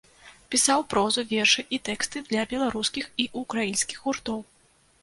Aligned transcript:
Пісаў 0.53 0.85
прозу, 0.93 1.25
вершы 1.33 1.65
і 1.77 1.81
тэксты 1.91 2.25
для 2.33 2.49
беларускіх 2.55 3.05
і 3.27 3.31
ўкраінскіх 3.45 4.07
гуртоў. 4.09 4.39